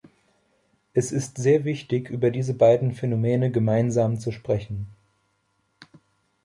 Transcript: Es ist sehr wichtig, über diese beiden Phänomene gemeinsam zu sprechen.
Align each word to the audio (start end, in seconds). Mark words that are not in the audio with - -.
Es 0.93 1.11
ist 1.11 1.37
sehr 1.37 1.63
wichtig, 1.63 2.09
über 2.09 2.31
diese 2.31 2.55
beiden 2.55 2.91
Phänomene 2.93 3.51
gemeinsam 3.51 4.19
zu 4.19 4.31
sprechen. 4.31 4.87